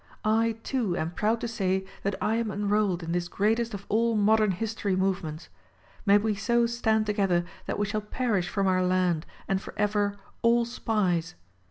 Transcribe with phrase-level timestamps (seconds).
[0.25, 4.15] I, too, am proud to say that I am enrolled in this greatest of all
[4.15, 5.47] modern history movements.
[6.07, 10.65] May we so stand together that we shall perish from our land and forever, all
[10.65, 11.35] SPIES